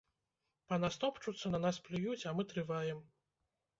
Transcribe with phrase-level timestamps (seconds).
[0.69, 2.99] Па нас топчуцца, на нас плююць, а мы трываем.